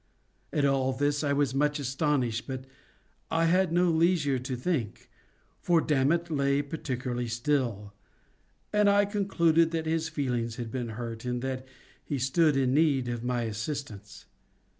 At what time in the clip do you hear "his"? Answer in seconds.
9.85-10.09